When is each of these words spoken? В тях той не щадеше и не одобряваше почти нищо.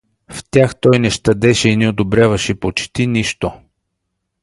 В 0.31 0.43
тях 0.51 0.79
той 0.79 0.99
не 0.99 1.09
щадеше 1.09 1.69
и 1.69 1.77
не 1.77 1.89
одобряваше 1.89 2.59
почти 2.59 3.07
нищо. 3.07 3.51